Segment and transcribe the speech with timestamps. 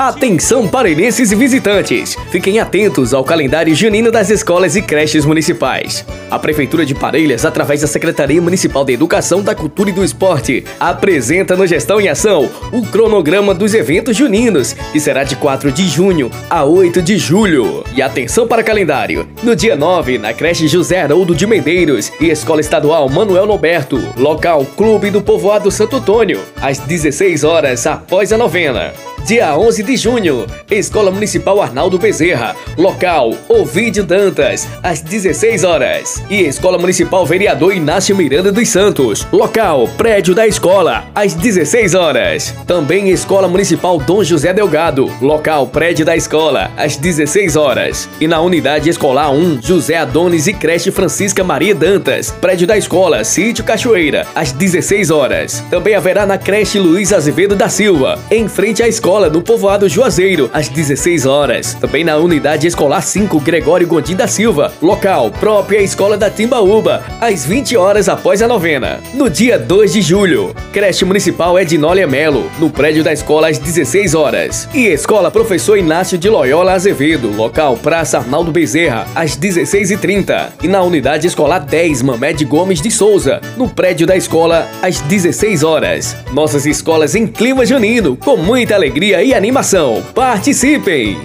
[0.00, 2.16] Atenção parelhenses e visitantes!
[2.30, 6.06] Fiquem atentos ao calendário junino das escolas e creches municipais.
[6.30, 10.64] A Prefeitura de Parelhas, através da Secretaria Municipal de Educação, da Cultura e do Esporte,
[10.80, 15.86] apresenta no Gestão em Ação o cronograma dos eventos juninos, que será de 4 de
[15.86, 17.84] junho a 8 de julho.
[17.94, 19.28] E atenção para o calendário!
[19.42, 24.64] No dia 9, na creche José Haroldo de Medeiros e Escola Estadual Manuel Noberto, local
[24.78, 28.94] Clube do Povoado Santo Antônio, às 16 horas após a novena.
[29.26, 36.22] Dia 11 de junho, Escola Municipal Arnaldo Bezerra, local Ovidio Dantas, às 16 horas.
[36.28, 42.52] E Escola Municipal Vereador Inácio Miranda dos Santos, local Prédio da Escola, às 16 horas.
[42.66, 48.08] Também Escola Municipal Dom José Delgado, local Prédio da Escola, às 16 horas.
[48.20, 53.22] E na Unidade Escolar 1, José Adonis e Creche Francisca Maria Dantas, Prédio da Escola,
[53.22, 55.62] Sítio Cachoeira, às 16 horas.
[55.70, 59.88] Também haverá na Creche Luiz Azevedo da Silva, em frente à escola escola no povoado
[59.88, 61.74] Juazeiro, às 16 horas.
[61.74, 67.44] Também na unidade escolar 5 Gregório Gondim da Silva, local própria escola da Timbaúba, às
[67.44, 69.00] 20 horas após a novena.
[69.12, 74.14] No dia 2 de julho, creche municipal Ednólia Melo, no prédio da escola às 16
[74.14, 74.68] horas.
[74.72, 80.50] E escola Professor Inácio de Loyola Azevedo, local Praça Arnaldo Bezerra, às 16h30.
[80.62, 85.64] E na unidade escolar 10 Mamed Gomes de Souza, no prédio da escola às 16
[85.64, 86.16] horas.
[86.32, 90.02] Nossas escolas em clima junino, com muita alegria alegria e animação.
[90.14, 91.18] Participem!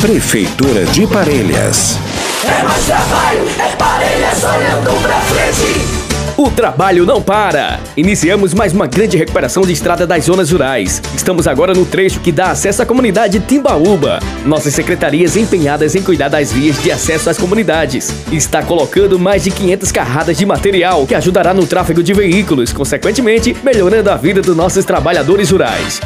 [0.00, 1.98] Prefeitura de Parelhas.
[2.44, 6.06] É mais trabalho, é Parelhas olhando pra frente.
[6.38, 7.80] O trabalho não para!
[7.96, 11.00] Iniciamos mais uma grande recuperação de estrada das zonas rurais.
[11.16, 14.18] Estamos agora no trecho que dá acesso à comunidade Timbaúba.
[14.44, 18.12] Nossas secretarias empenhadas em cuidar das vias de acesso às comunidades.
[18.30, 23.56] Está colocando mais de 500 carradas de material que ajudará no tráfego de veículos, consequentemente
[23.64, 26.02] melhorando a vida dos nossos trabalhadores rurais.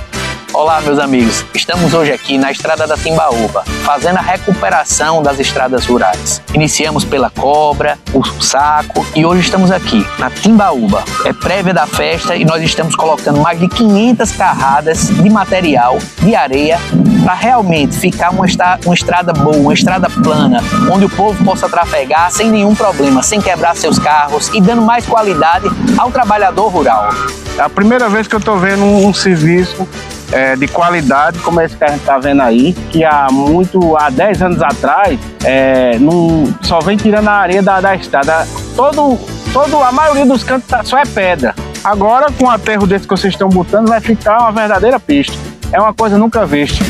[0.53, 1.45] Olá, meus amigos.
[1.55, 6.43] Estamos hoje aqui na estrada da Timbaúba, fazendo a recuperação das estradas rurais.
[6.53, 11.05] Iniciamos pela Cobra, o Saco e hoje estamos aqui na Timbaúba.
[11.25, 16.35] É prévia da festa e nós estamos colocando mais de 500 carradas de material de
[16.35, 16.81] areia
[17.23, 18.45] para realmente ficar uma,
[18.85, 20.61] uma estrada boa, uma estrada plana,
[20.93, 25.07] onde o povo possa trafegar sem nenhum problema, sem quebrar seus carros e dando mais
[25.07, 27.11] qualidade ao trabalhador rural.
[27.57, 29.87] É a primeira vez que eu estou vendo um serviço
[30.33, 34.11] é, de qualidade, como esse que a gente está vendo aí, que há muito, há
[34.11, 38.47] 10 anos atrás, é, não, só vem tirando a areia da, da estrada.
[38.77, 39.19] Todo,
[39.53, 41.55] todo, a maioria dos cantos tá, só é pedra.
[41.83, 45.37] Agora, com o aterro desse que vocês estão botando, vai ficar uma verdadeira pista.
[45.73, 46.85] É uma coisa nunca vista.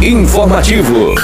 [0.00, 1.14] Informativo.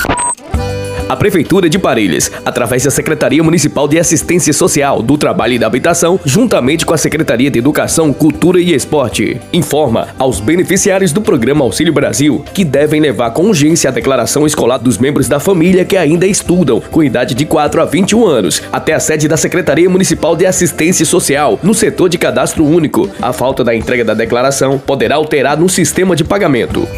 [1.07, 5.67] A Prefeitura de Parelhas, através da Secretaria Municipal de Assistência Social, do Trabalho e da
[5.67, 11.63] Habitação, juntamente com a Secretaria de Educação, Cultura e Esporte, informa aos beneficiários do Programa
[11.63, 15.97] Auxílio Brasil que devem levar com urgência a declaração escolar dos membros da família que
[15.97, 20.35] ainda estudam, com idade de 4 a 21 anos, até a sede da Secretaria Municipal
[20.35, 23.11] de Assistência Social, no setor de cadastro único.
[23.21, 26.89] A falta da entrega da declaração poderá alterar no sistema de pagamento.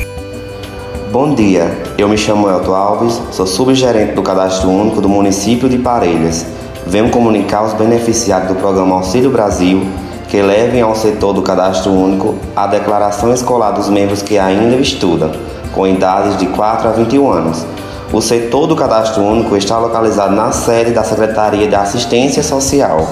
[1.19, 5.79] Bom dia, eu me chamo Elton Alves, sou subgerente do Cadastro Único do município de
[5.79, 6.45] Parelhas.
[6.87, 9.83] Venho comunicar aos beneficiários do programa Auxílio Brasil
[10.29, 15.33] que levem ao setor do Cadastro Único a declaração escolar dos membros que ainda estudam,
[15.73, 17.67] com idades de 4 a 21 anos.
[18.13, 23.05] O setor do Cadastro Único está localizado na sede da Secretaria de Assistência Social.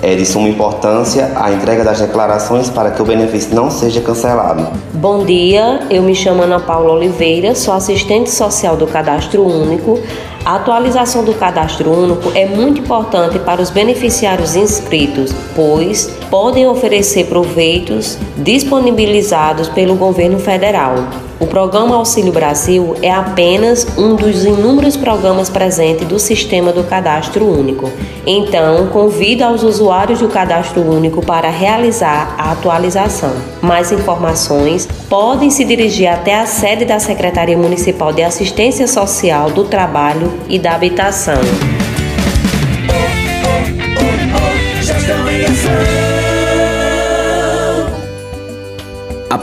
[0.00, 4.68] É de suma importância a entrega das declarações para que o benefício não seja cancelado.
[4.94, 9.98] Bom dia, eu me chamo Ana Paula Oliveira, sou assistente social do Cadastro Único.
[10.44, 17.26] A atualização do cadastro único é muito importante para os beneficiários inscritos, pois podem oferecer
[17.26, 20.94] proveitos disponibilizados pelo governo federal.
[21.38, 27.44] O programa Auxílio Brasil é apenas um dos inúmeros programas presentes do sistema do Cadastro
[27.44, 27.90] Único.
[28.26, 33.34] Então, convido aos usuários do Cadastro Único para realizar a atualização.
[33.60, 39.64] Mais informações podem se dirigir até a sede da Secretaria Municipal de Assistência Social do
[39.64, 41.40] Trabalho e da Habitação.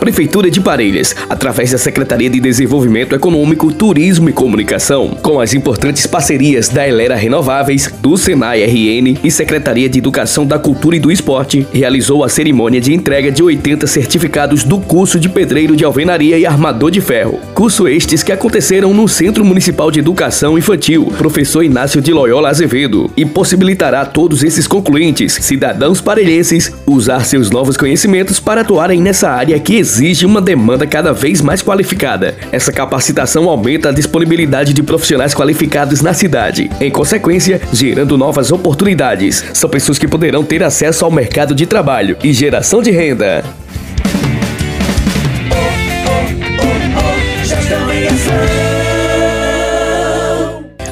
[0.04, 6.06] Prefeitura de Parelhas, através da Secretaria de Desenvolvimento Econômico, Turismo e Comunicação, com as importantes
[6.06, 11.10] parcerias da Elera Renováveis, do Senai RN e Secretaria de Educação da Cultura e do
[11.10, 16.38] Esporte, realizou a cerimônia de entrega de 80 certificados do curso de pedreiro de alvenaria
[16.38, 17.40] e armador de ferro.
[17.54, 23.10] Curso estes que aconteceram no Centro Municipal de Educação Infantil, professor Inácio de Loyola Azevedo,
[23.16, 29.30] e possibilitará a todos esses concluintes, cidadãos parelhenses, usar seus novos conhecimentos para atuarem nessa
[29.30, 32.36] área que exige uma demanda cada vez mais qualificada.
[32.51, 39.45] Essa capacitação aumenta a disponibilidade de profissionais qualificados na cidade, em consequência, gerando novas oportunidades.
[39.54, 43.44] São pessoas que poderão ter acesso ao mercado de trabalho e geração de renda.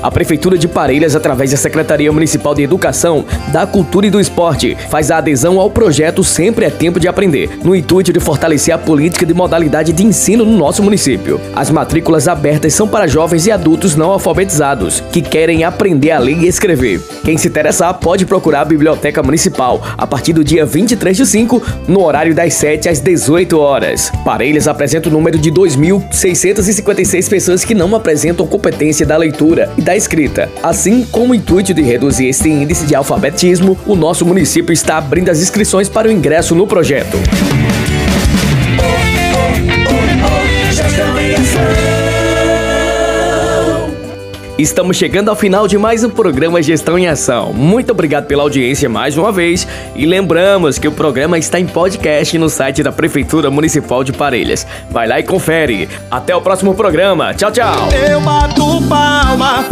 [0.02, 4.76] A Prefeitura de Parelhas, através da Secretaria Municipal de Educação, da Cultura e do Esporte,
[4.90, 8.80] faz a adesão ao projeto Sempre é Tempo de Aprender, no intuito de fortalecer a
[8.80, 11.40] política de modalidade de ensino no nosso município.
[11.56, 16.40] As matrículas abertas são para jovens e adultos não alfabetizados, que querem aprender a ler
[16.40, 17.00] e escrever.
[17.24, 21.62] Quem se interessar pode procurar a Biblioteca Municipal a partir do dia 23 de 5,
[21.88, 24.12] no horário das 7 às 18 horas.
[24.26, 29.91] Parelhas apresenta o número de 2.656 pessoas que não apresentam competência da leitura e da
[29.92, 30.50] da escrita.
[30.64, 35.30] Assim, com o intuito de reduzir esse índice de alfabetismo, o nosso município está abrindo
[35.30, 37.18] as inscrições para o ingresso no projeto.
[44.62, 47.52] Estamos chegando ao final de mais um programa Gestão em Ação.
[47.52, 52.38] Muito obrigado pela audiência mais uma vez e lembramos que o programa está em podcast
[52.38, 54.68] no site da Prefeitura Municipal de Parelhas.
[54.92, 55.90] Vai lá e confere.
[56.12, 57.34] Até o próximo programa.
[57.34, 57.90] Tchau, tchau.
[58.08, 59.66] Eu bato palma,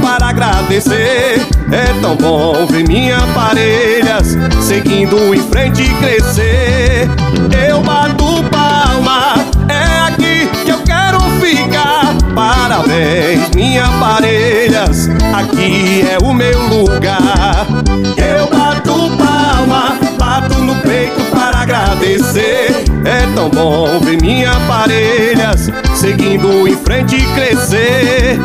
[0.00, 1.46] para agradecer.
[1.70, 7.08] É tão bom ver minha Parelhas seguindo em frente e crescer.
[7.66, 9.34] Eu bato palma,
[9.68, 12.14] é aqui que eu quero ficar.
[12.34, 17.66] Parabéns, minha Parelhas, aqui é o meu lugar.
[18.16, 22.84] Eu bato palma, bato no peito para agradecer.
[23.04, 28.38] É tão bom ver minha Parelhas seguindo em frente e crescer.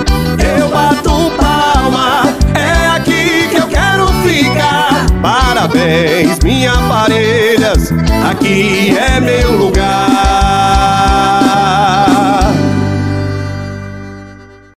[5.83, 7.91] Parabéns, minha Parelhas,
[8.31, 10.12] aqui é meu lugar.